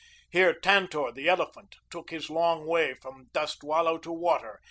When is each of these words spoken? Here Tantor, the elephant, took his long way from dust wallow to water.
Here 0.31 0.51
Tantor, 0.51 1.11
the 1.11 1.29
elephant, 1.29 1.75
took 1.91 2.09
his 2.09 2.31
long 2.31 2.65
way 2.65 2.95
from 2.95 3.29
dust 3.33 3.63
wallow 3.63 3.99
to 3.99 4.11
water. 4.11 4.59